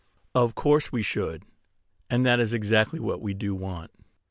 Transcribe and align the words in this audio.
Of 0.33 0.55
course 0.55 0.91
we 0.91 1.03
should! 1.03 1.43
That 2.09 2.39
is 2.39 2.55
exactly 2.55 2.99
what 2.99 3.21
we 3.21 3.35
do 3.35 3.53
want. 3.53 3.91